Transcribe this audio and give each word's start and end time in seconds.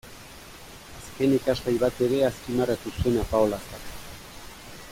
Azken 1.01 1.35
ikasgai 1.35 1.75
bat 1.85 2.01
ere 2.07 2.23
azpimarratu 2.31 2.97
zuen 2.97 3.23
Apaolazak. 3.27 3.91